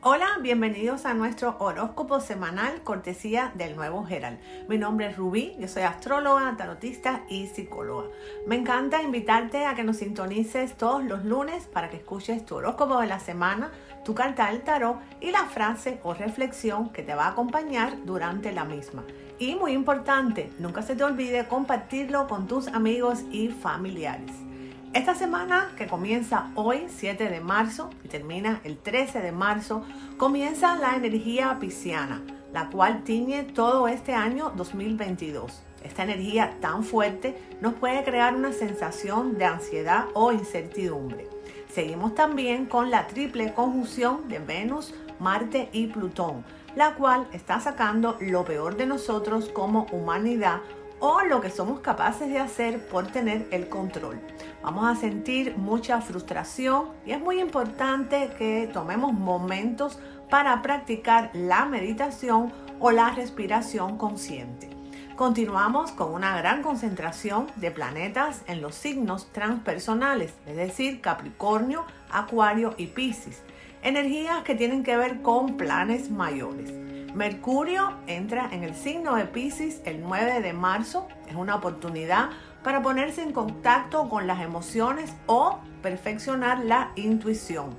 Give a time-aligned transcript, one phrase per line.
[0.00, 4.38] Hola, bienvenidos a nuestro horóscopo semanal cortesía del nuevo Gerald.
[4.68, 8.06] Mi nombre es Rubí, yo soy astróloga, tarotista y psicóloga.
[8.46, 13.00] Me encanta invitarte a que nos sintonices todos los lunes para que escuches tu horóscopo
[13.00, 13.72] de la semana,
[14.04, 18.52] tu carta del tarot y la frase o reflexión que te va a acompañar durante
[18.52, 19.02] la misma.
[19.40, 24.47] Y muy importante, nunca se te olvide compartirlo con tus amigos y familiares.
[24.94, 29.84] Esta semana que comienza hoy, 7 de marzo, y termina el 13 de marzo,
[30.16, 32.22] comienza la energía pisciana,
[32.54, 35.62] la cual tiñe todo este año 2022.
[35.84, 41.28] Esta energía tan fuerte nos puede crear una sensación de ansiedad o incertidumbre.
[41.70, 46.44] Seguimos también con la triple conjunción de Venus, Marte y Plutón,
[46.74, 50.60] la cual está sacando lo peor de nosotros como humanidad
[51.00, 54.20] o lo que somos capaces de hacer por tener el control.
[54.62, 59.98] Vamos a sentir mucha frustración y es muy importante que tomemos momentos
[60.28, 64.70] para practicar la meditación o la respiración consciente.
[65.16, 72.74] Continuamos con una gran concentración de planetas en los signos transpersonales, es decir, Capricornio, Acuario
[72.76, 73.42] y Piscis.
[73.82, 76.72] Energías que tienen que ver con planes mayores.
[77.14, 81.08] Mercurio entra en el signo de Pisces el 9 de marzo.
[81.26, 82.30] Es una oportunidad
[82.62, 87.76] para ponerse en contacto con las emociones o perfeccionar la intuición.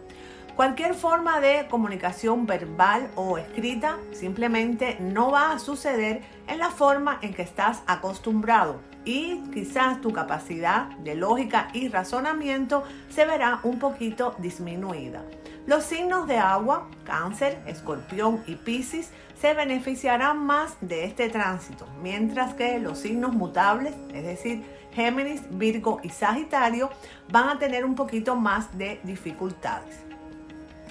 [0.55, 7.19] Cualquier forma de comunicación verbal o escrita simplemente no va a suceder en la forma
[7.21, 13.79] en que estás acostumbrado y quizás tu capacidad de lógica y razonamiento se verá un
[13.79, 15.23] poquito disminuida.
[15.69, 22.55] Los signos de agua, cáncer, escorpión y piscis, se beneficiarán más de este tránsito, mientras
[22.55, 26.89] que los signos mutables, es decir, Géminis, Virgo y Sagitario,
[27.31, 29.99] van a tener un poquito más de dificultades.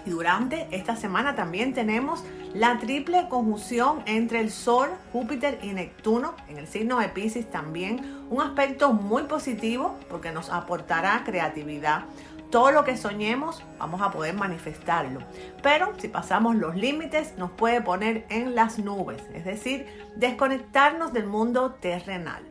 [0.06, 2.22] Y durante esta semana también tenemos
[2.54, 8.24] la triple conjunción entre el Sol, Júpiter y Neptuno en el signo de Pisces también.
[8.30, 12.04] Un aspecto muy positivo porque nos aportará creatividad,
[12.50, 15.20] todo lo que soñemos vamos a poder manifestarlo.
[15.62, 19.86] Pero si pasamos los límites nos puede poner en las nubes, es decir,
[20.16, 22.42] desconectarnos del mundo terrenal.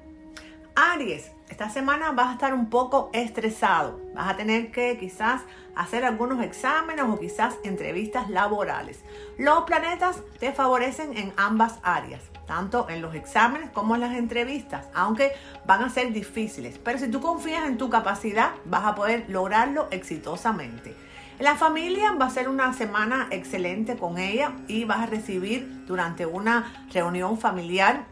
[0.80, 4.00] Aries, esta semana vas a estar un poco estresado.
[4.14, 5.42] Vas a tener que quizás
[5.76, 9.00] hacer algunos exámenes o quizás entrevistas laborales.
[9.40, 14.86] Los planetas te favorecen en ambas áreas tanto en los exámenes como en las entrevistas,
[14.94, 15.34] aunque
[15.66, 16.78] van a ser difíciles.
[16.78, 20.96] Pero si tú confías en tu capacidad, vas a poder lograrlo exitosamente.
[21.40, 25.86] En la familia va a ser una semana excelente con ella y vas a recibir
[25.88, 28.06] durante una reunión familiar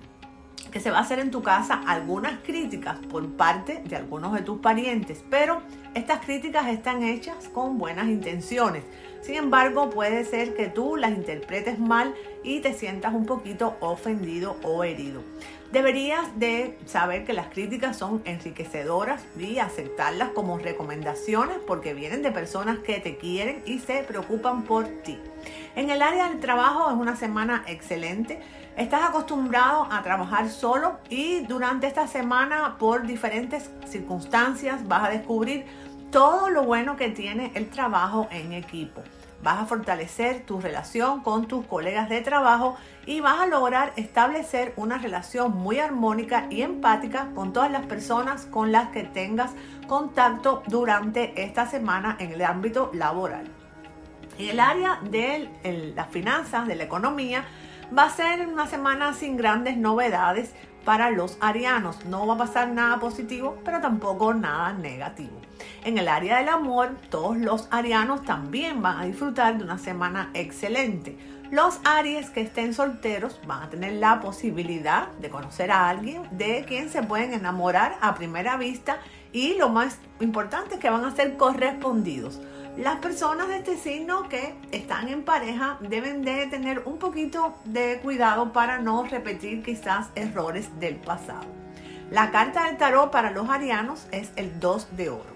[0.76, 4.42] que se va a hacer en tu casa algunas críticas por parte de algunos de
[4.42, 5.62] tus parientes, pero
[5.94, 8.84] estas críticas están hechas con buenas intenciones.
[9.26, 12.14] Sin embargo, puede ser que tú las interpretes mal
[12.44, 15.24] y te sientas un poquito ofendido o herido.
[15.72, 22.32] Deberías de saber que las críticas son enriquecedoras y aceptarlas como recomendaciones porque vienen de
[22.32, 25.18] personas que te quieren y se preocupan por ti.
[25.76, 28.44] En el área del trabajo es una semana excelente.
[28.78, 35.66] Estás acostumbrado a trabajar solo y durante esta semana por diferentes circunstancias vas a descubrir
[36.16, 39.04] todo lo bueno que tiene el trabajo en equipo.
[39.44, 44.72] Vas a fortalecer tu relación con tus colegas de trabajo y vas a lograr establecer
[44.78, 49.52] una relación muy armónica y empática con todas las personas con las que tengas
[49.88, 53.50] contacto durante esta semana en el ámbito laboral.
[54.38, 55.50] En el área de
[55.98, 57.44] las finanzas, de la economía,
[57.92, 60.56] va a ser una semana sin grandes novedades
[60.86, 62.06] para los arianos.
[62.06, 65.45] No va a pasar nada positivo, pero tampoco nada negativo.
[65.86, 70.32] En el área del amor, todos los arianos también van a disfrutar de una semana
[70.34, 71.16] excelente.
[71.52, 76.66] Los Aries que estén solteros van a tener la posibilidad de conocer a alguien de
[76.68, 78.98] quien se pueden enamorar a primera vista
[79.32, 82.42] y lo más importante es que van a ser correspondidos.
[82.78, 88.00] Las personas de este signo que están en pareja deben de tener un poquito de
[88.02, 91.46] cuidado para no repetir quizás errores del pasado.
[92.10, 95.35] La carta del tarot para los arianos es el 2 de oro.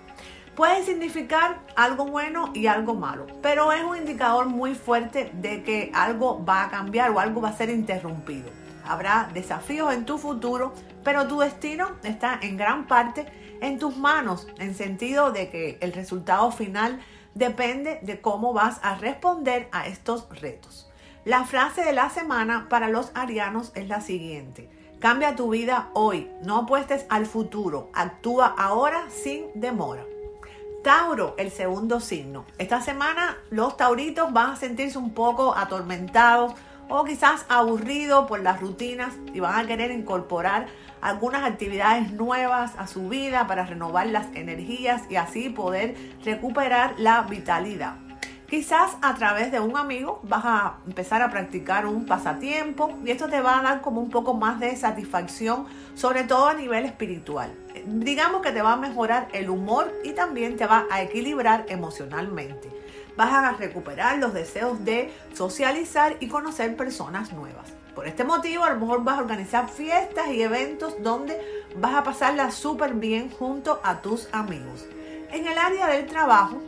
[0.60, 5.90] Puede significar algo bueno y algo malo, pero es un indicador muy fuerte de que
[5.94, 8.50] algo va a cambiar o algo va a ser interrumpido.
[8.86, 13.26] Habrá desafíos en tu futuro, pero tu destino está en gran parte
[13.62, 17.00] en tus manos, en sentido de que el resultado final
[17.36, 20.92] depende de cómo vas a responder a estos retos.
[21.24, 24.70] La frase de la semana para los arianos es la siguiente.
[25.00, 30.04] Cambia tu vida hoy, no apuestes al futuro, actúa ahora sin demora.
[30.84, 32.46] Tauro, el segundo signo.
[32.58, 36.54] Esta semana los tauritos van a sentirse un poco atormentados
[36.88, 40.68] o quizás aburridos por las rutinas y van a querer incorporar
[41.02, 47.24] algunas actividades nuevas a su vida para renovar las energías y así poder recuperar la
[47.24, 48.09] vitalidad.
[48.50, 53.30] Quizás a través de un amigo vas a empezar a practicar un pasatiempo y esto
[53.30, 57.54] te va a dar como un poco más de satisfacción, sobre todo a nivel espiritual.
[57.86, 62.72] Digamos que te va a mejorar el humor y también te va a equilibrar emocionalmente.
[63.16, 67.72] Vas a recuperar los deseos de socializar y conocer personas nuevas.
[67.94, 71.40] Por este motivo, a lo mejor vas a organizar fiestas y eventos donde
[71.76, 74.88] vas a pasarla súper bien junto a tus amigos.
[75.32, 76.60] En el área del trabajo,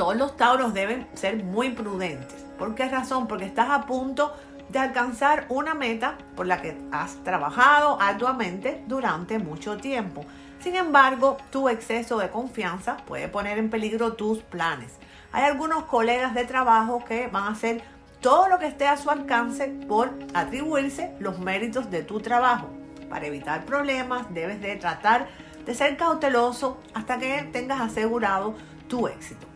[0.00, 2.46] todos los tauros deben ser muy prudentes.
[2.58, 3.28] ¿Por qué razón?
[3.28, 4.34] Porque estás a punto
[4.70, 10.24] de alcanzar una meta por la que has trabajado arduamente durante mucho tiempo.
[10.58, 14.90] Sin embargo, tu exceso de confianza puede poner en peligro tus planes.
[15.32, 17.82] Hay algunos colegas de trabajo que van a hacer
[18.22, 22.70] todo lo que esté a su alcance por atribuirse los méritos de tu trabajo.
[23.10, 25.28] Para evitar problemas debes de tratar
[25.66, 28.54] de ser cauteloso hasta que tengas asegurado
[28.88, 29.50] tu éxito.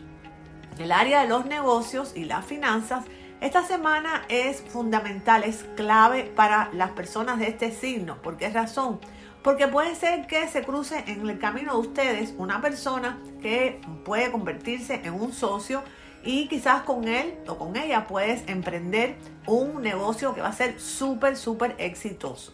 [0.78, 3.04] El área de los negocios y las finanzas,
[3.40, 8.20] esta semana es fundamental, es clave para las personas de este signo.
[8.22, 8.98] ¿Por qué razón?
[9.42, 14.32] Porque puede ser que se cruce en el camino de ustedes una persona que puede
[14.32, 15.82] convertirse en un socio
[16.24, 19.14] y quizás con él o con ella puedes emprender
[19.46, 22.52] un negocio que va a ser súper, súper exitoso.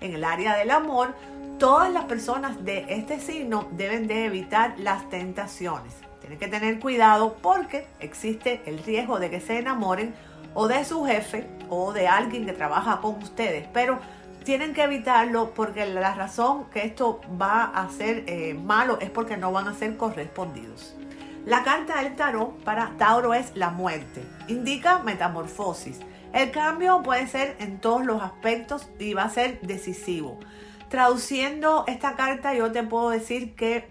[0.00, 1.14] En el área del amor,
[1.58, 5.94] todas las personas de este signo deben de evitar las tentaciones.
[6.32, 10.14] Tienen que tener cuidado porque existe el riesgo de que se enamoren
[10.54, 13.98] o de su jefe o de alguien que trabaja con ustedes, pero
[14.42, 19.36] tienen que evitarlo porque la razón que esto va a ser eh, malo es porque
[19.36, 20.96] no van a ser correspondidos.
[21.44, 24.24] La carta del tarot para Tauro es la muerte.
[24.48, 26.00] Indica metamorfosis.
[26.32, 30.40] El cambio puede ser en todos los aspectos y va a ser decisivo.
[30.88, 33.90] Traduciendo esta carta yo te puedo decir que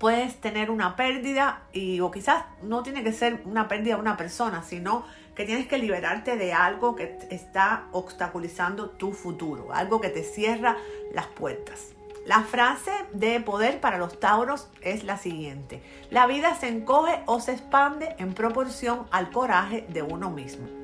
[0.00, 4.16] puedes tener una pérdida y o quizás no tiene que ser una pérdida de una
[4.16, 5.04] persona, sino
[5.36, 10.78] que tienes que liberarte de algo que está obstaculizando tu futuro, algo que te cierra
[11.12, 11.88] las puertas.
[12.24, 15.82] La frase de poder para los tauros es la siguiente.
[16.10, 20.79] La vida se encoge o se expande en proporción al coraje de uno mismo.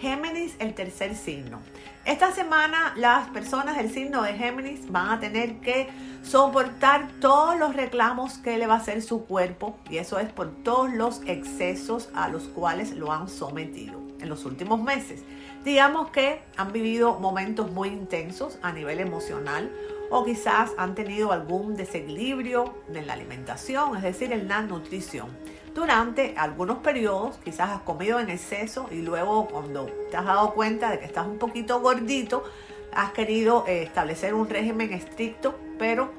[0.00, 1.60] Géminis, el tercer signo.
[2.04, 5.88] Esta semana las personas del signo de Géminis van a tener que
[6.22, 10.50] soportar todos los reclamos que le va a hacer su cuerpo y eso es por
[10.62, 15.24] todos los excesos a los cuales lo han sometido en los últimos meses.
[15.64, 19.72] Digamos que han vivido momentos muy intensos a nivel emocional
[20.10, 25.28] o quizás han tenido algún desequilibrio en la alimentación, es decir, en la nutrición
[25.76, 30.90] durante algunos periodos, quizás has comido en exceso y luego cuando te has dado cuenta
[30.90, 32.44] de que estás un poquito gordito,
[32.94, 36.10] has querido eh, establecer un régimen estricto, pero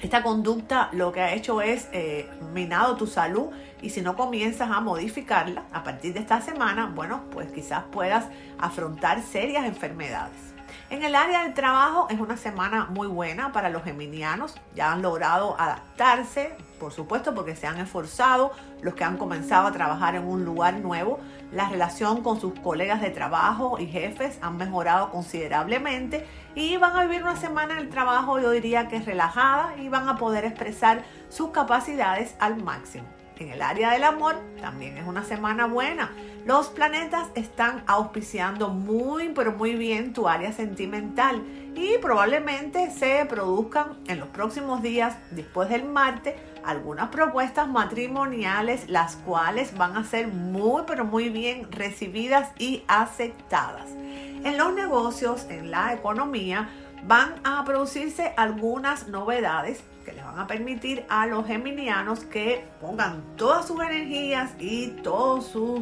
[0.00, 3.48] esta conducta lo que ha hecho es eh, minado tu salud
[3.82, 8.26] y si no comienzas a modificarla a partir de esta semana, bueno, pues quizás puedas
[8.56, 10.55] afrontar serias enfermedades.
[10.88, 14.54] En el área del trabajo es una semana muy buena para los geminianos.
[14.76, 18.52] Ya han logrado adaptarse, por supuesto, porque se han esforzado.
[18.82, 21.18] Los que han comenzado a trabajar en un lugar nuevo,
[21.50, 27.02] la relación con sus colegas de trabajo y jefes han mejorado considerablemente y van a
[27.02, 31.02] vivir una semana en el trabajo, yo diría que relajada y van a poder expresar
[31.30, 33.15] sus capacidades al máximo.
[33.38, 36.10] En el área del amor también es una semana buena.
[36.46, 41.42] Los planetas están auspiciando muy pero muy bien tu área sentimental
[41.74, 49.16] y probablemente se produzcan en los próximos días después del martes algunas propuestas matrimoniales las
[49.16, 53.90] cuales van a ser muy pero muy bien recibidas y aceptadas.
[53.90, 56.70] En los negocios, en la economía,
[57.06, 63.24] van a producirse algunas novedades que les van a permitir a los geminianos que pongan
[63.36, 65.80] todas sus energías y todos sus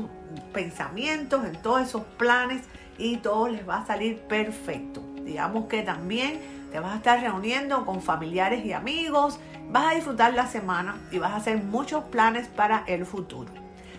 [0.55, 2.63] pensamientos en todos esos planes
[2.97, 5.03] y todo les va a salir perfecto.
[5.25, 6.41] Digamos que también
[6.73, 9.39] te vas a estar reuniendo con familiares y amigos,
[9.69, 13.53] vas a disfrutar la semana y vas a hacer muchos planes para el futuro.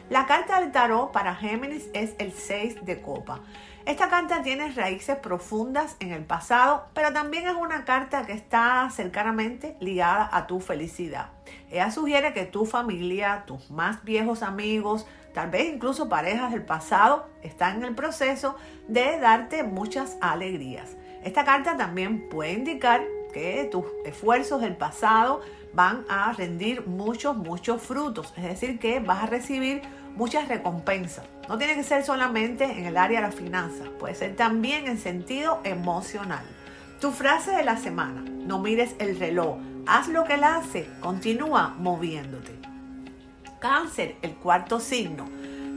[0.09, 3.41] La carta del tarot para Géminis es el 6 de copa.
[3.85, 8.89] Esta carta tiene raíces profundas en el pasado, pero también es una carta que está
[8.89, 11.29] cercanamente ligada a tu felicidad.
[11.69, 17.29] Ella sugiere que tu familia, tus más viejos amigos, tal vez incluso parejas del pasado,
[17.43, 18.55] están en el proceso
[18.87, 20.97] de darte muchas alegrías.
[21.23, 25.41] Esta carta también puede indicar que tus esfuerzos del pasado
[25.73, 28.33] van a rendir muchos, muchos frutos.
[28.35, 29.83] Es decir, que vas a recibir
[30.15, 31.25] muchas recompensas.
[31.47, 34.97] No tiene que ser solamente en el área de las finanzas, puede ser también en
[34.97, 36.45] sentido emocional.
[36.99, 41.75] Tu frase de la semana, no mires el reloj, haz lo que él hace, continúa
[41.77, 42.53] moviéndote.
[43.59, 45.25] Cáncer, el cuarto signo.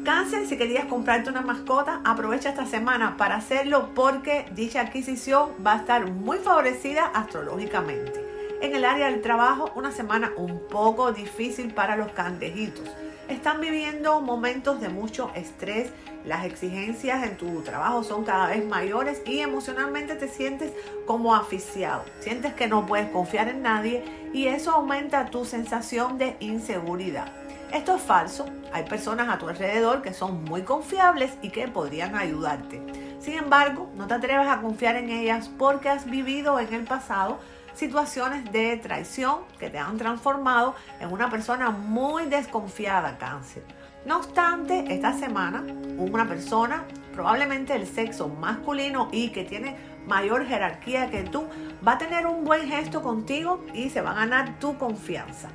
[0.04, 5.74] Cáncer, si querías comprarte una mascota, aprovecha esta semana para hacerlo porque dicha adquisición va
[5.74, 8.24] a estar muy favorecida astrológicamente.
[8.60, 12.88] En el área del trabajo, una semana un poco difícil para los cangrejitos.
[13.28, 15.90] Están viviendo momentos de mucho estrés,
[16.24, 20.72] las exigencias en tu trabajo son cada vez mayores y emocionalmente te sientes
[21.06, 22.04] como asfixiado.
[22.20, 27.30] Sientes que no puedes confiar en nadie y eso aumenta tu sensación de inseguridad.
[27.70, 28.46] Esto es falso.
[28.72, 32.80] Hay personas a tu alrededor que son muy confiables y que podrían ayudarte.
[33.20, 37.40] Sin embargo, no te atrevas a confiar en ellas porque has vivido en el pasado
[37.78, 43.62] situaciones de traición que te han transformado en una persona muy desconfiada, cáncer.
[44.04, 45.64] No obstante, esta semana
[45.96, 51.46] una persona, probablemente el sexo masculino y que tiene mayor jerarquía que tú,
[51.86, 55.48] va a tener un buen gesto contigo y se va a ganar tu confianza.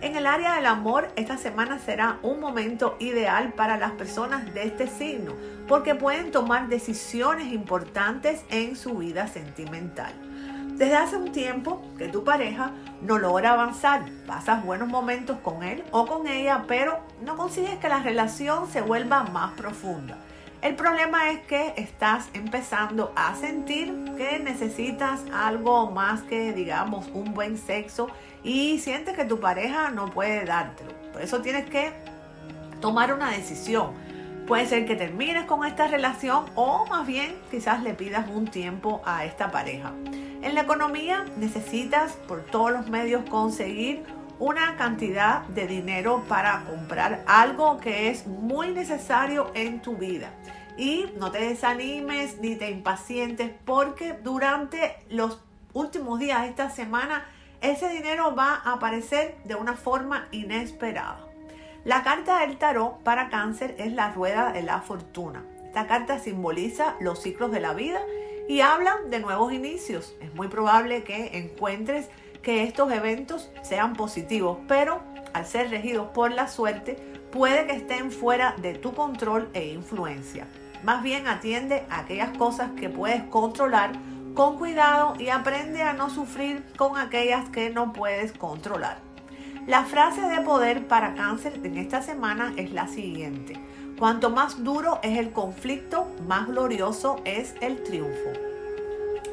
[0.00, 4.64] En el área del amor, esta semana será un momento ideal para las personas de
[4.64, 5.34] este signo,
[5.66, 10.27] porque pueden tomar decisiones importantes en su vida sentimental.
[10.76, 12.72] Desde hace un tiempo que tu pareja
[13.02, 17.88] no logra avanzar, pasas buenos momentos con él o con ella, pero no consigues que
[17.88, 20.18] la relación se vuelva más profunda.
[20.60, 27.32] El problema es que estás empezando a sentir que necesitas algo más que, digamos, un
[27.32, 28.08] buen sexo
[28.42, 30.92] y sientes que tu pareja no puede dártelo.
[31.12, 31.92] Por eso tienes que
[32.80, 33.92] tomar una decisión.
[34.48, 39.00] Puede ser que termines con esta relación o más bien quizás le pidas un tiempo
[39.04, 39.92] a esta pareja.
[40.40, 44.04] En la economía necesitas por todos los medios conseguir
[44.38, 50.30] una cantidad de dinero para comprar algo que es muy necesario en tu vida.
[50.76, 55.40] Y no te desanimes ni te impacientes porque durante los
[55.72, 57.26] últimos días de esta semana
[57.60, 61.26] ese dinero va a aparecer de una forma inesperada.
[61.84, 65.44] La carta del tarot para cáncer es la rueda de la fortuna.
[65.64, 68.00] Esta carta simboliza los ciclos de la vida
[68.48, 70.16] y habla de nuevos inicios.
[70.20, 72.08] Es muy probable que encuentres
[72.42, 75.02] que estos eventos sean positivos, pero
[75.34, 76.96] al ser regidos por la suerte,
[77.30, 80.48] puede que estén fuera de tu control e influencia.
[80.82, 83.92] Más bien atiende a aquellas cosas que puedes controlar
[84.34, 88.98] con cuidado y aprende a no sufrir con aquellas que no puedes controlar.
[89.66, 93.60] La frase de poder para cáncer en esta semana es la siguiente.
[93.98, 98.30] Cuanto más duro es el conflicto, más glorioso es el triunfo.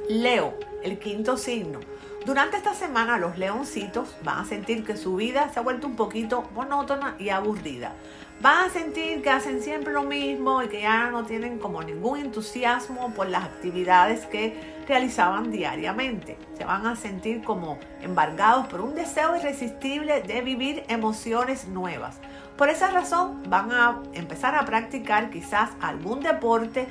[0.09, 1.79] Leo, el quinto signo.
[2.25, 5.95] Durante esta semana los leoncitos van a sentir que su vida se ha vuelto un
[5.95, 7.93] poquito monótona y aburrida.
[8.41, 12.17] Van a sentir que hacen siempre lo mismo y que ya no tienen como ningún
[12.17, 16.39] entusiasmo por las actividades que realizaban diariamente.
[16.57, 22.19] Se van a sentir como embargados por un deseo irresistible de vivir emociones nuevas.
[22.57, 26.87] Por esa razón van a empezar a practicar quizás algún deporte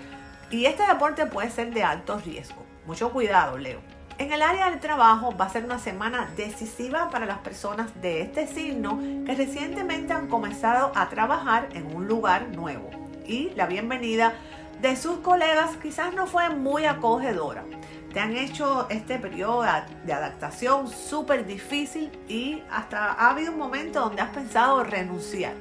[0.51, 2.63] y este deporte puede ser de alto riesgo.
[2.87, 3.81] Mucho cuidado, Leo.
[4.19, 8.21] En el área del trabajo va a ser una semana decisiva para las personas de
[8.21, 12.91] este signo que recientemente han comenzado a trabajar en un lugar nuevo.
[13.27, 14.35] Y la bienvenida
[14.83, 17.65] de sus colegas quizás no fue muy acogedora.
[18.15, 19.65] Te han hecho este periodo
[20.07, 25.55] de adaptación súper difícil y hasta ha habido un momento donde has pensado renunciar.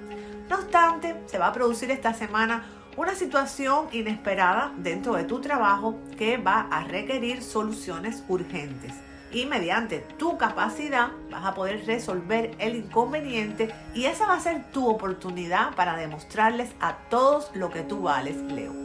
[0.48, 2.64] No obstante, se va a producir esta semana
[2.96, 8.94] una situación inesperada dentro de tu trabajo que va a requerir soluciones urgentes.
[9.32, 14.70] Y mediante tu capacidad vas a poder resolver el inconveniente y esa va a ser
[14.72, 18.83] tu oportunidad para demostrarles a todos lo que tú vales, Leo.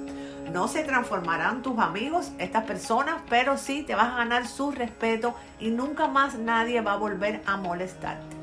[0.53, 5.35] No se transformarán tus amigos, estas personas, pero sí te vas a ganar su respeto
[5.61, 8.37] y nunca más nadie va a volver a molestarte.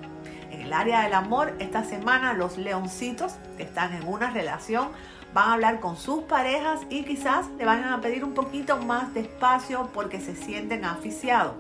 [0.52, 4.90] En el área del amor, esta semana los leoncitos que están en una relación
[5.34, 9.14] van a hablar con sus parejas y quizás le van a pedir un poquito más
[9.14, 11.56] de espacio porque se sienten aficiados.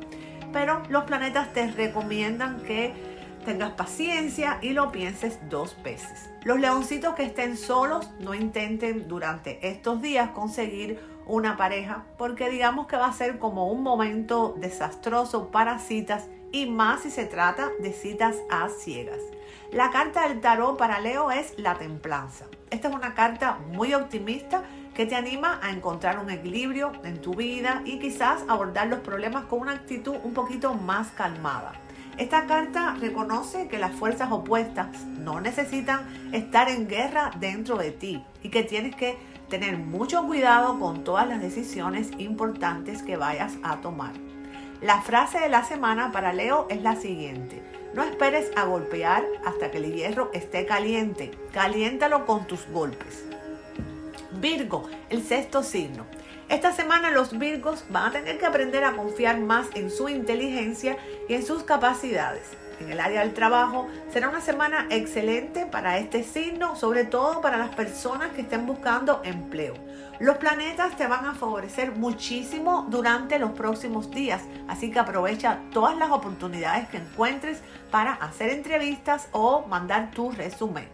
[0.53, 3.14] Pero los planetas te recomiendan que
[3.45, 6.29] tengas paciencia y lo pienses dos veces.
[6.43, 12.87] Los leoncitos que estén solos no intenten durante estos días conseguir una pareja porque digamos
[12.87, 17.69] que va a ser como un momento desastroso para citas y más si se trata
[17.79, 19.21] de citas a ciegas.
[19.71, 22.45] La carta del tarot para Leo es la templanza.
[22.69, 27.33] Esta es una carta muy optimista que te anima a encontrar un equilibrio en tu
[27.33, 31.73] vida y quizás abordar los problemas con una actitud un poquito más calmada.
[32.17, 38.23] Esta carta reconoce que las fuerzas opuestas no necesitan estar en guerra dentro de ti
[38.41, 39.17] y que tienes que
[39.49, 44.13] tener mucho cuidado con todas las decisiones importantes que vayas a tomar.
[44.81, 47.61] La frase de la semana para Leo es la siguiente.
[47.93, 51.31] No esperes a golpear hasta que el hierro esté caliente.
[51.51, 53.25] Caliéntalo con tus golpes.
[54.39, 56.05] Virgo, el sexto signo.
[56.47, 60.95] Esta semana los Virgos van a tener que aprender a confiar más en su inteligencia
[61.27, 62.51] y en sus capacidades.
[62.79, 67.57] En el área del trabajo será una semana excelente para este signo, sobre todo para
[67.57, 69.73] las personas que estén buscando empleo.
[70.19, 75.97] Los planetas te van a favorecer muchísimo durante los próximos días, así que aprovecha todas
[75.97, 77.59] las oportunidades que encuentres
[77.89, 80.87] para hacer entrevistas o mandar tu resumen.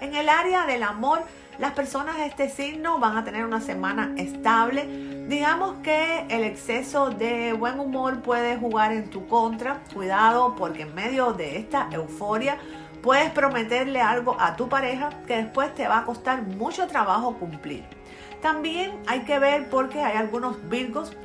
[0.00, 1.24] En el área del amor,
[1.58, 4.86] las personas de este signo van a tener una semana estable.
[5.28, 9.82] Digamos que el exceso de buen humor puede jugar en tu contra.
[9.92, 12.58] Cuidado porque en medio de esta euforia
[13.02, 17.84] puedes prometerle algo a tu pareja que después te va a costar mucho trabajo cumplir.
[18.42, 21.16] También hay que ver porque hay algunos virgos,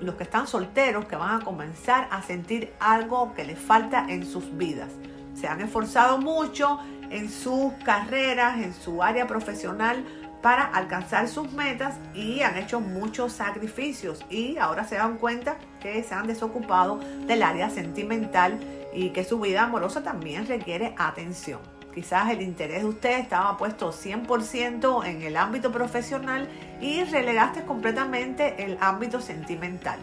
[0.00, 4.26] los que están solteros, que van a comenzar a sentir algo que les falta en
[4.26, 4.88] sus vidas.
[5.34, 10.04] Se han esforzado mucho, en sus carreras, en su área profesional
[10.44, 16.02] para alcanzar sus metas y han hecho muchos sacrificios y ahora se dan cuenta que
[16.02, 18.60] se han desocupado del área sentimental
[18.92, 21.60] y que su vida amorosa también requiere atención.
[21.94, 28.64] Quizás el interés de usted estaba puesto 100% en el ámbito profesional y relegaste completamente
[28.64, 29.98] el ámbito sentimental.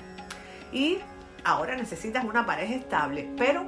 [0.72, 0.98] Y
[1.44, 3.66] ahora necesitas una pareja estable, pero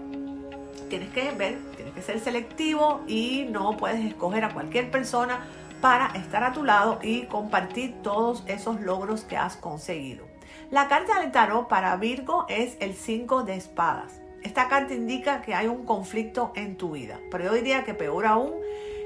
[0.89, 5.39] tienes que ver, tienes que ser selectivo y no puedes escoger a cualquier persona
[5.81, 10.25] para estar a tu lado y compartir todos esos logros que has conseguido.
[10.71, 14.21] La carta del tarot para Virgo es el 5 de espadas.
[14.43, 18.25] Esta carta indica que hay un conflicto en tu vida, pero yo diría que peor
[18.25, 18.53] aún,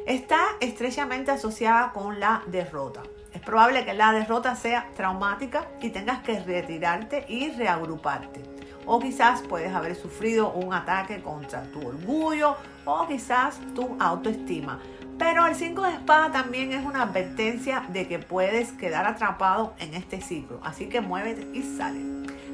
[0.05, 3.03] está estrechamente asociada con la derrota.
[3.33, 8.56] Es probable que la derrota sea traumática y tengas que retirarte y reagruparte
[8.87, 14.79] o quizás puedes haber sufrido un ataque contra tu orgullo o quizás tu autoestima.
[15.19, 19.93] Pero el 5 de espada también es una advertencia de que puedes quedar atrapado en
[19.93, 21.99] este ciclo, así que muévete y sale.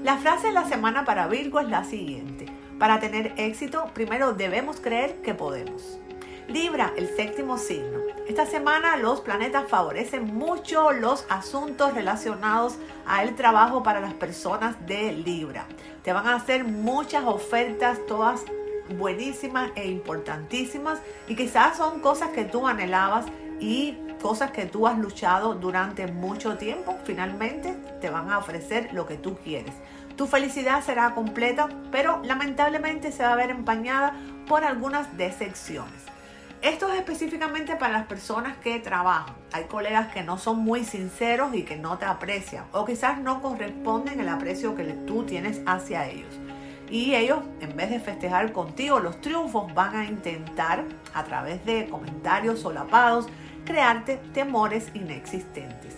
[0.03, 2.45] La frase de la semana para Virgo es la siguiente.
[2.79, 5.99] Para tener éxito, primero debemos creer que podemos.
[6.47, 7.99] Libra, el séptimo signo.
[8.27, 12.75] Esta semana los planetas favorecen mucho los asuntos relacionados
[13.05, 15.65] al trabajo para las personas de Libra.
[16.03, 18.41] Te van a hacer muchas ofertas, todas
[18.97, 23.25] buenísimas e importantísimas y quizás son cosas que tú anhelabas
[23.59, 29.05] y cosas que tú has luchado durante mucho tiempo, finalmente te van a ofrecer lo
[29.05, 29.73] que tú quieres.
[30.17, 34.13] Tu felicidad será completa, pero lamentablemente se va a ver empañada
[34.47, 36.12] por algunas decepciones.
[36.63, 39.35] Esto es específicamente para las personas que trabajan.
[39.51, 43.41] Hay colegas que no son muy sinceros y que no te aprecian o quizás no
[43.41, 46.33] corresponden el aprecio que tú tienes hacia ellos.
[46.89, 51.89] Y ellos, en vez de festejar contigo los triunfos, van a intentar, a través de
[51.89, 53.27] comentarios solapados,
[53.65, 55.97] crearte temores inexistentes.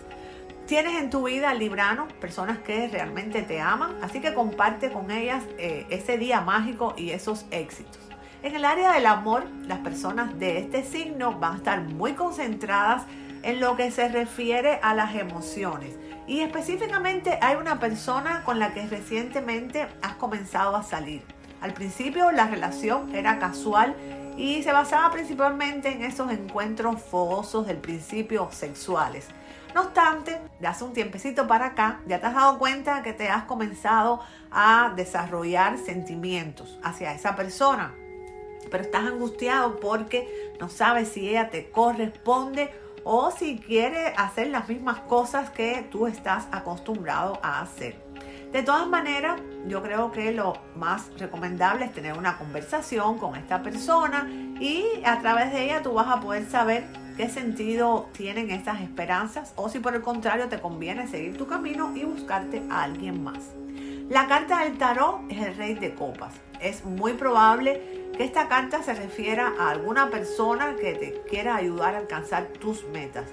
[0.66, 5.44] Tienes en tu vida, Librano, personas que realmente te aman, así que comparte con ellas
[5.60, 8.05] eh, ese día mágico y esos éxitos.
[8.46, 13.02] En el área del amor, las personas de este signo van a estar muy concentradas
[13.42, 15.96] en lo que se refiere a las emociones.
[16.28, 21.24] Y específicamente hay una persona con la que recientemente has comenzado a salir.
[21.60, 23.96] Al principio la relación era casual
[24.38, 29.28] y se basaba principalmente en esos encuentros fogosos del principio sexuales.
[29.74, 33.28] No obstante, de hace un tiempecito para acá, ya te has dado cuenta que te
[33.28, 34.20] has comenzado
[34.52, 37.92] a desarrollar sentimientos hacia esa persona
[38.76, 42.72] pero estás angustiado porque no sabes si ella te corresponde
[43.06, 47.96] o si quiere hacer las mismas cosas que tú estás acostumbrado a hacer.
[48.52, 53.64] De todas maneras, yo creo que lo más recomendable es tener una conversación con esta
[53.64, 54.28] persona
[54.60, 56.84] y a través de ella tú vas a poder saber
[57.16, 61.96] qué sentido tienen estas esperanzas o si por el contrario te conviene seguir tu camino
[61.96, 63.40] y buscarte a alguien más.
[64.10, 66.36] La carta del tarot es el rey de copas.
[66.62, 71.96] Es muy probable que esta carta se refiera a alguna persona que te quiera ayudar
[71.96, 73.26] a alcanzar tus metas.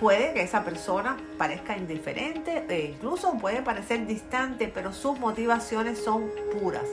[0.00, 6.28] Puede que esa persona parezca indiferente e incluso puede parecer distante, pero sus motivaciones son
[6.60, 6.86] puras.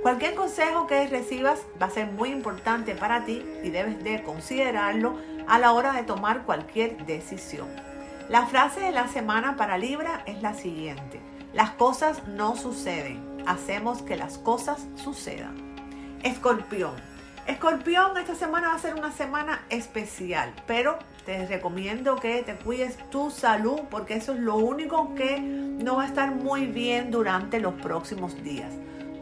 [0.00, 5.18] Cualquier consejo que recibas va a ser muy importante para ti y debes de considerarlo
[5.46, 7.68] a la hora de tomar cualquier decisión.
[8.30, 11.27] La frase de la semana para Libra es la siguiente.
[11.54, 15.56] Las cosas no suceden, hacemos que las cosas sucedan.
[16.22, 16.92] Escorpión.
[17.46, 22.98] Escorpión, esta semana va a ser una semana especial, pero te recomiendo que te cuides
[23.08, 27.60] tu salud porque eso es lo único que no va a estar muy bien durante
[27.60, 28.70] los próximos días.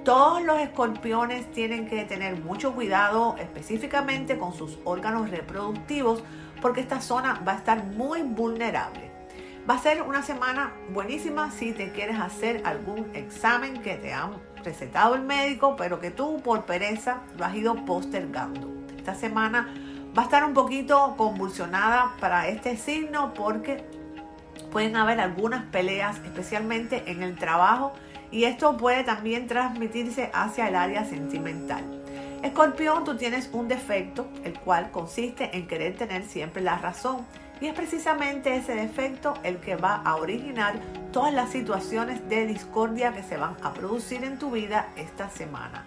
[0.05, 6.25] Todos los escorpiones tienen que tener mucho cuidado específicamente con sus órganos reproductivos
[6.61, 9.16] porque esta zona va a estar muy vulnerable.
[9.69, 14.35] Va a ser una semana buenísima si te quieres hacer algún examen que te han
[14.63, 18.73] recetado el médico, pero que tú por pereza lo has ido postergando.
[18.97, 19.75] Esta semana
[20.17, 23.85] va a estar un poquito convulsionada para este signo porque
[24.71, 27.93] pueden haber algunas peleas, especialmente en el trabajo,
[28.31, 31.83] y esto puede también transmitirse hacia el área sentimental.
[32.45, 37.27] Escorpión, tú tienes un defecto, el cual consiste en querer tener siempre la razón.
[37.61, 40.75] Y es precisamente ese defecto el que va a originar
[41.13, 45.85] todas las situaciones de discordia que se van a producir en tu vida esta semana.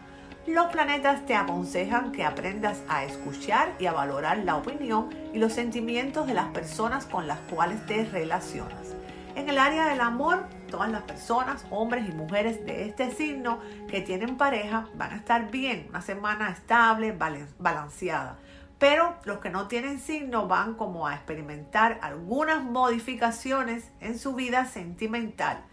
[0.47, 5.53] Los planetas te aconsejan que aprendas a escuchar y a valorar la opinión y los
[5.53, 8.95] sentimientos de las personas con las cuales te relacionas.
[9.35, 14.01] En el área del amor, todas las personas, hombres y mujeres de este signo que
[14.01, 17.15] tienen pareja van a estar bien, una semana estable,
[17.59, 18.39] balanceada.
[18.79, 24.65] Pero los que no tienen signo van como a experimentar algunas modificaciones en su vida
[24.65, 25.63] sentimental.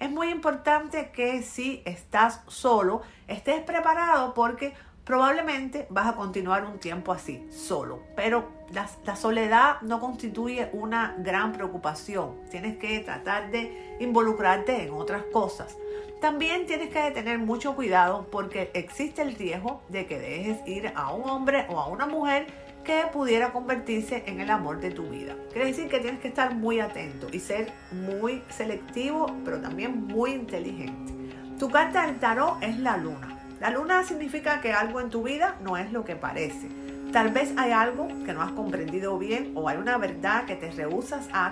[0.00, 4.74] Es muy importante que si estás solo, estés preparado porque
[5.04, 8.02] probablemente vas a continuar un tiempo así, solo.
[8.16, 12.36] Pero la, soledad no constituye una gran preocupación.
[12.50, 15.76] Tienes que tratar de involucrarte en otras cosas.
[16.20, 21.12] También tienes que tener mucho cuidado porque existe el riesgo de que dejes ir a
[21.12, 22.46] un hombre o a una mujer
[22.84, 25.36] que pudiera convertirse en el amor de tu vida.
[25.52, 30.32] Quiere decir que tienes que estar muy atento y ser muy selectivo, pero también muy
[30.32, 31.12] inteligente.
[31.58, 33.38] Tu carta del tarot es la luna.
[33.60, 36.68] La luna significa que algo en tu vida no es lo que parece.
[37.16, 40.70] Tal vez hay algo que no has comprendido bien o hay una verdad que te
[40.70, 41.46] rehusas a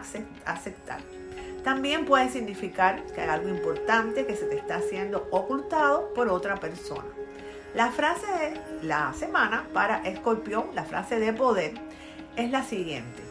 [0.45, 1.01] aceptar.
[1.63, 6.57] También puede significar que hay algo importante que se te está siendo ocultado por otra
[6.57, 7.09] persona.
[7.75, 11.73] La frase de la semana para Escorpión, la frase de poder,
[12.37, 13.23] es la siguiente.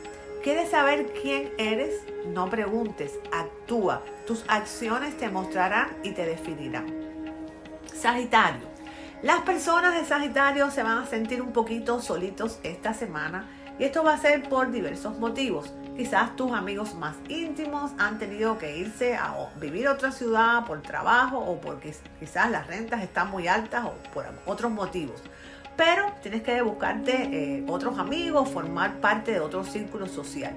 [0.41, 2.01] ¿Quieres saber quién eres?
[2.25, 4.01] No preguntes, actúa.
[4.25, 6.87] Tus acciones te mostrarán y te definirán.
[7.93, 8.72] Sagitario.
[9.23, 13.47] Las personas de Sagitario se van a sentir un poquito solitos esta semana
[13.79, 15.73] y esto va a ser por diversos motivos.
[15.95, 20.81] Quizás tus amigos más íntimos han tenido que irse a vivir a otra ciudad por
[20.81, 25.23] trabajo o porque quizás las rentas están muy altas o por otros motivos.
[25.77, 30.53] Pero tienes que buscarte eh, otros amigos, formar parte de otro círculo social.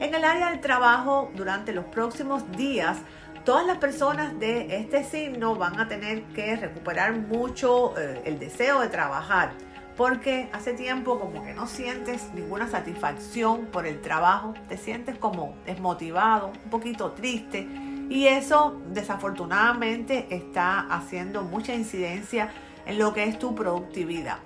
[0.00, 2.98] En el área del trabajo, durante los próximos días,
[3.44, 8.80] todas las personas de este signo van a tener que recuperar mucho eh, el deseo
[8.80, 9.52] de trabajar
[9.96, 15.54] porque hace tiempo como que no sientes ninguna satisfacción por el trabajo, te sientes como
[15.66, 17.68] desmotivado, un poquito triste
[18.08, 22.50] y eso desafortunadamente está haciendo mucha incidencia
[22.86, 24.38] en lo que es tu productividad.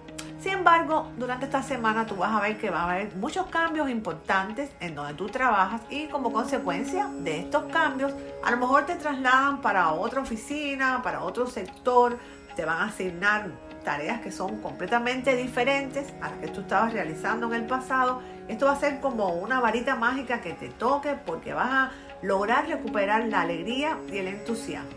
[0.47, 3.91] Sin embargo, durante esta semana tú vas a ver que va a haber muchos cambios
[3.91, 8.13] importantes en donde tú trabajas y como consecuencia de estos cambios,
[8.45, 12.17] a lo mejor te trasladan para otra oficina, para otro sector,
[12.55, 13.49] te van a asignar
[13.83, 18.23] tareas que son completamente diferentes a las que tú estabas realizando en el pasado.
[18.47, 21.91] Esto va a ser como una varita mágica que te toque porque vas a
[22.23, 24.91] lograr recuperar la alegría y el entusiasmo.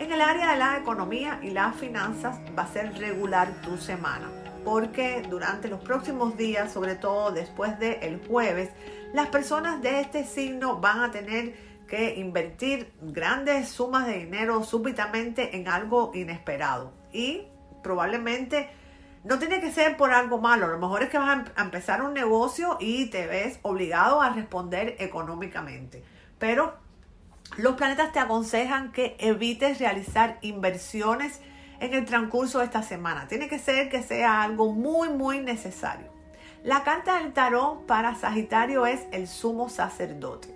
[0.00, 4.41] En el área de la economía y las finanzas va a ser regular tu semana
[4.64, 8.70] porque durante los próximos días, sobre todo después del jueves,
[9.12, 11.54] las personas de este signo van a tener
[11.86, 16.92] que invertir grandes sumas de dinero súbitamente en algo inesperado.
[17.12, 17.42] Y
[17.82, 18.70] probablemente
[19.24, 22.14] no tiene que ser por algo malo, lo mejor es que vas a empezar un
[22.14, 26.02] negocio y te ves obligado a responder económicamente,
[26.38, 26.74] pero
[27.56, 31.40] los planetas te aconsejan que evites realizar inversiones
[31.82, 33.26] en el transcurso de esta semana.
[33.26, 36.06] Tiene que ser que sea algo muy, muy necesario.
[36.62, 40.48] La carta del tarot para Sagitario es el sumo sacerdote.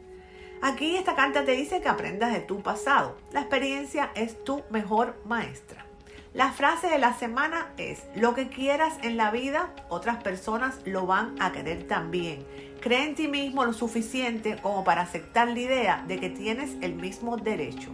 [0.63, 3.17] Aquí esta carta te dice que aprendas de tu pasado.
[3.33, 5.85] La experiencia es tu mejor maestra.
[6.33, 11.07] La frase de la semana es, lo que quieras en la vida, otras personas lo
[11.07, 12.47] van a querer también.
[12.81, 16.95] Cree en ti mismo lo suficiente como para aceptar la idea de que tienes el
[16.95, 17.91] mismo derecho.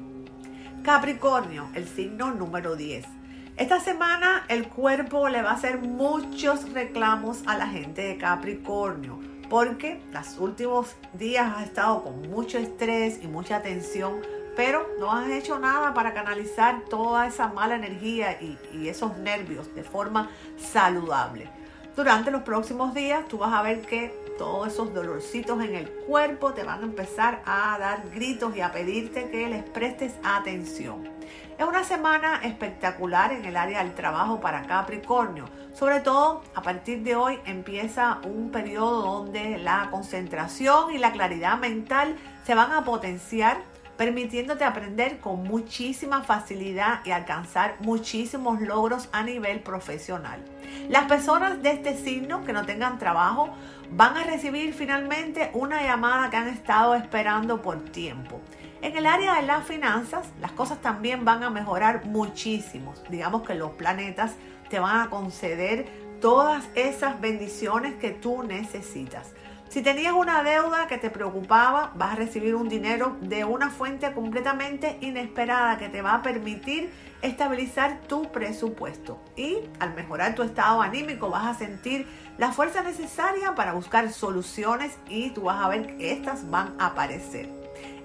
[0.82, 3.21] Capricornio, el signo número 10.
[3.62, 9.20] Esta semana el cuerpo le va a hacer muchos reclamos a la gente de Capricornio.
[9.48, 14.20] porque los últimos días has estado con mucho estrés y mucha tensión,
[14.56, 19.72] pero no has hecho nada para canalizar toda esa mala energía y, y esos nervios
[19.76, 21.48] de forma saludable.
[21.94, 26.52] Durante los próximos días tú vas a ver que todos esos dolorcitos en el cuerpo
[26.52, 31.08] te van a empezar a dar gritos y a pedirte que les prestes atención.
[31.56, 35.44] Es una semana espectacular en el área del trabajo para Capricornio.
[35.72, 41.56] Sobre todo a partir de hoy empieza un periodo donde la concentración y la claridad
[41.60, 43.58] mental se van a potenciar
[43.96, 50.42] permitiéndote aprender con muchísima facilidad y alcanzar muchísimos logros a nivel profesional.
[50.88, 53.50] Las personas de este signo que no tengan trabajo
[53.94, 58.40] van a recibir finalmente una llamada que han estado esperando por tiempo.
[58.80, 62.94] En el área de las finanzas, las cosas también van a mejorar muchísimo.
[63.10, 64.34] Digamos que los planetas
[64.70, 65.86] te van a conceder
[66.20, 69.34] todas esas bendiciones que tú necesitas.
[69.68, 74.12] Si tenías una deuda que te preocupaba, vas a recibir un dinero de una fuente
[74.12, 76.90] completamente inesperada que te va a permitir
[77.22, 79.18] estabilizar tu presupuesto.
[79.36, 82.06] Y al mejorar tu estado anímico vas a sentir
[82.38, 86.86] la fuerza necesaria para buscar soluciones y tú vas a ver que estas van a
[86.86, 87.48] aparecer.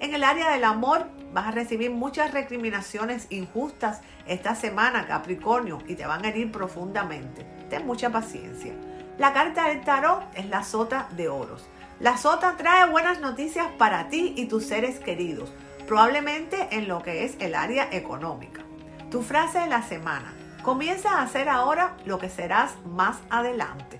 [0.00, 5.94] En el área del amor vas a recibir muchas recriminaciones injustas esta semana, Capricornio, y
[5.94, 7.44] te van a herir profundamente.
[7.68, 8.72] Ten mucha paciencia.
[9.18, 11.68] La carta del tarot es la sota de oros.
[12.00, 15.52] La sota trae buenas noticias para ti y tus seres queridos,
[15.88, 18.67] probablemente en lo que es el área económica.
[19.10, 20.34] Tu frase de la semana.
[20.62, 23.98] Comienza a hacer ahora lo que serás más adelante.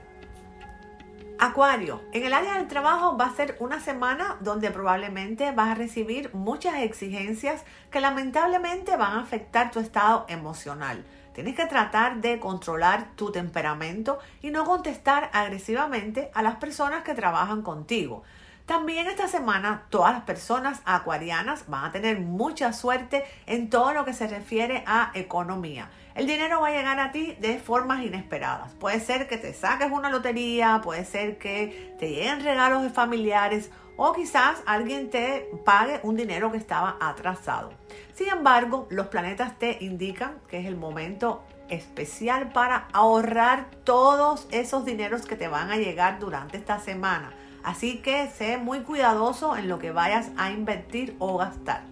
[1.38, 5.75] Acuario, en el área del trabajo va a ser una semana donde probablemente vas a
[5.75, 11.03] recibir muchas exigencias que lamentablemente van a afectar tu estado emocional.
[11.33, 17.14] Tienes que tratar de controlar tu temperamento y no contestar agresivamente a las personas que
[17.14, 18.25] trabajan contigo.
[18.68, 24.04] También esta semana todas las personas acuarianas van a tener mucha suerte en todo lo
[24.04, 25.88] que se refiere a economía.
[26.14, 28.74] El dinero va a llegar a ti de formas inesperadas.
[28.74, 33.70] Puede ser que te saques una lotería, puede ser que te lleguen regalos de familiares
[33.96, 37.72] o quizás alguien te pague un dinero que estaba atrasado.
[38.12, 44.85] Sin embargo, los planetas te indican que es el momento especial para ahorrar todos esos
[44.85, 47.33] dineros que te van a llegar durante esta semana.
[47.62, 51.83] Así que sé muy cuidadoso en lo que vayas a invertir o gastar.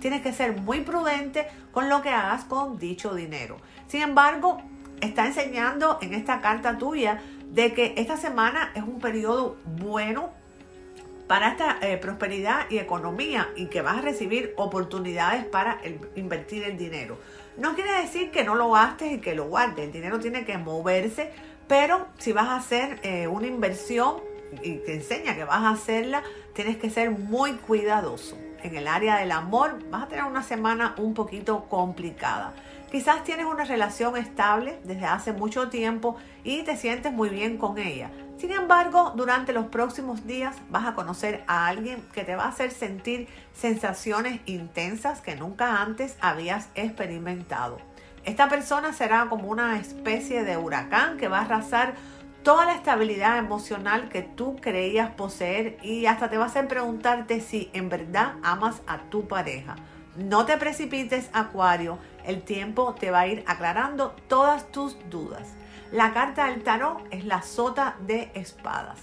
[0.00, 3.56] Tienes que ser muy prudente con lo que hagas con dicho dinero.
[3.88, 4.62] Sin embargo,
[5.00, 10.30] está enseñando en esta carta tuya de que esta semana es un periodo bueno
[11.26, 15.80] para esta eh, prosperidad y economía y que vas a recibir oportunidades para
[16.14, 17.18] invertir el dinero.
[17.56, 19.86] No quiere decir que no lo gastes y que lo guardes.
[19.86, 21.32] El dinero tiene que moverse,
[21.66, 24.20] pero si vas a hacer eh, una inversión,
[24.62, 26.22] y te enseña que vas a hacerla,
[26.54, 28.36] tienes que ser muy cuidadoso.
[28.62, 32.52] En el área del amor vas a tener una semana un poquito complicada.
[32.90, 37.78] Quizás tienes una relación estable desde hace mucho tiempo y te sientes muy bien con
[37.78, 38.10] ella.
[38.38, 42.48] Sin embargo, durante los próximos días vas a conocer a alguien que te va a
[42.48, 47.78] hacer sentir sensaciones intensas que nunca antes habías experimentado.
[48.24, 51.94] Esta persona será como una especie de huracán que va a arrasar
[52.46, 57.70] toda la estabilidad emocional que tú creías poseer y hasta te va a preguntarte si
[57.72, 59.74] en verdad amas a tu pareja.
[60.14, 65.54] No te precipites, Acuario, el tiempo te va a ir aclarando todas tus dudas.
[65.90, 69.00] La carta del tarot es la sota de espadas.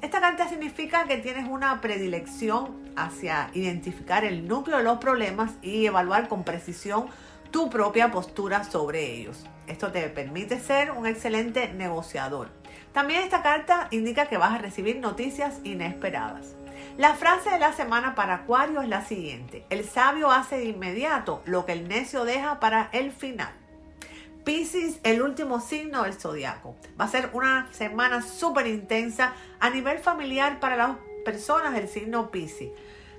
[0.00, 5.86] Esta carta significa que tienes una predilección hacia identificar el núcleo de los problemas y
[5.86, 7.06] evaluar con precisión
[7.50, 9.44] tu propia postura sobre ellos.
[9.66, 12.50] Esto te permite ser un excelente negociador.
[12.94, 16.54] También esta carta indica que vas a recibir noticias inesperadas.
[16.96, 19.66] La frase de la semana para Acuario es la siguiente.
[19.68, 23.52] El sabio hace de inmediato lo que el necio deja para el final.
[24.44, 26.76] Pisces, el último signo del zodiaco.
[26.98, 30.90] Va a ser una semana súper intensa a nivel familiar para las
[31.24, 32.70] personas del signo Pisces.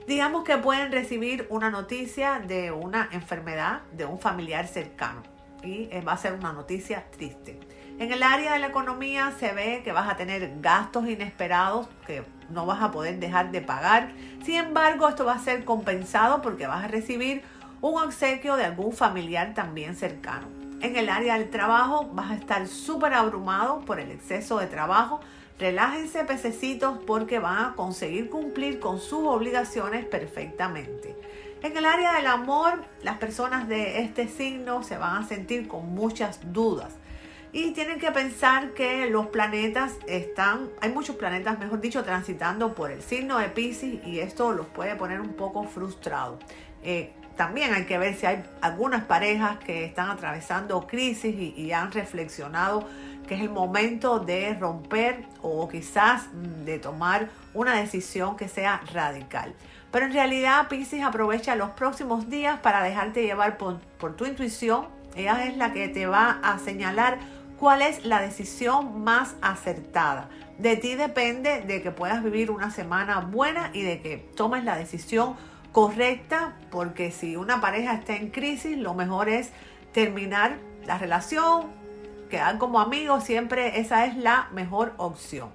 [0.08, 5.24] Digamos que pueden recibir una noticia de una enfermedad de un familiar cercano
[5.64, 7.60] y va a ser una noticia triste.
[7.98, 12.26] En el área de la economía se ve que vas a tener gastos inesperados que
[12.50, 14.12] no vas a poder dejar de pagar.
[14.44, 17.42] Sin embargo, esto va a ser compensado porque vas a recibir
[17.80, 20.48] un obsequio de algún familiar también cercano.
[20.82, 25.22] En el área del trabajo vas a estar súper abrumado por el exceso de trabajo.
[25.58, 31.16] Relájense pececitos porque van a conseguir cumplir con sus obligaciones perfectamente.
[31.64, 35.96] En el área del amor, las personas de este signo se van a sentir con
[35.96, 36.98] muchas dudas
[37.56, 42.92] Y tienen que pensar que los planetas están, hay muchos planetas, mejor dicho, transitando por
[42.92, 46.38] el signo de Pisces y esto los puede poner un poco frustrados.
[46.84, 51.94] Eh, también hay que ver si hay algunas parejas que están atravesando crisis y, han
[51.94, 52.90] reflexionado
[53.26, 58.82] que es el momento de romper o quizás mm, de tomar una decisión que sea
[58.92, 59.54] radical.
[59.94, 64.88] Pero en realidad Pisces aprovecha los próximos días para dejarte llevar por, por tu intuición.
[65.16, 67.18] Ella es la que te va a señalar
[67.60, 70.30] cuál es la decisión más acertada.
[70.58, 74.78] De ti depende de que puedas vivir una semana buena y de que tomes la
[74.78, 75.36] decisión
[75.72, 79.52] correcta, porque si una pareja está en crisis, lo mejor es
[79.92, 81.68] terminar la relación,
[82.30, 85.50] quedar como amigos, siempre esa es la mejor opción.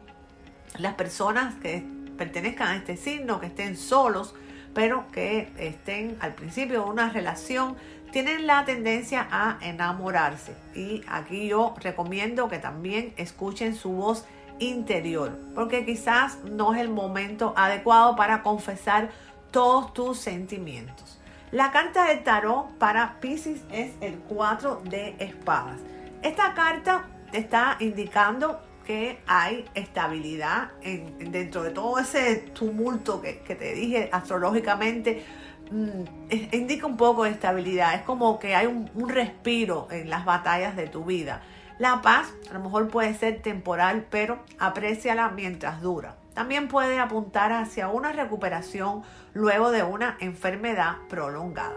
[0.79, 1.85] Las personas que
[2.19, 4.35] pertenezcan a este signo, que estén solos,
[4.75, 7.77] pero que estén al principio de una relación,
[8.11, 10.55] tienen la tendencia a enamorarse.
[10.75, 14.25] Y aquí yo recomiendo que también escuchen su voz
[14.59, 19.11] interior, porque quizás no es el momento adecuado para confesar
[19.51, 21.18] todos tus sentimientos.
[21.51, 25.81] La carta de tarot para Pisces es el 4 de espadas.
[26.23, 33.55] Esta carta te está indicando que hay estabilidad dentro de todo ese tumulto que, que
[33.55, 35.25] te dije astrológicamente
[35.71, 36.05] Mm,
[36.53, 40.75] indica un poco de estabilidad, es como que hay un, un, respiro en las batallas
[40.77, 41.43] de tu vida.
[41.79, 46.17] La paz a lo mejor puede ser temporal, pero apréciala mientras dura.
[46.35, 49.03] También puede apuntar hacia una recuperación
[49.33, 51.77] luego de una enfermedad prolongada.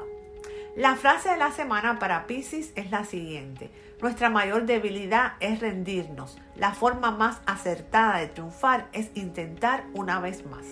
[0.76, 3.70] La frase de la semana para Pisces es la siguiente.
[4.02, 6.38] Nuestra mayor debilidad es rendirnos.
[6.56, 10.66] La forma más acertada de triunfar es intentar una vez más.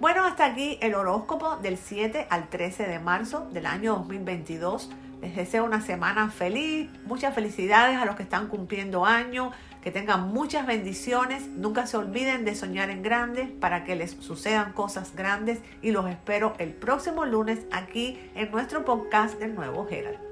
[0.00, 4.90] Bueno, hasta aquí el horóscopo del 7 al 13 de marzo del año 2022.
[5.20, 10.28] Les deseo una semana feliz, muchas felicidades a los que están cumpliendo años, que tengan
[10.28, 11.48] muchas bendiciones.
[11.48, 16.08] Nunca se olviden de soñar en grande para que les sucedan cosas grandes y los
[16.08, 20.27] espero el próximo lunes aquí en nuestro podcast del nuevo Gerald.